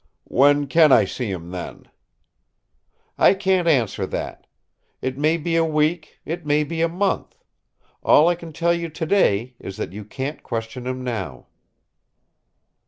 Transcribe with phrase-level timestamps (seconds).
[0.33, 1.87] "When can I see him, then?"
[3.19, 4.47] "I can't answer that.
[4.99, 7.35] It may be a week; it may be a month.
[8.01, 11.45] All I can tell you today is that you can't question him now."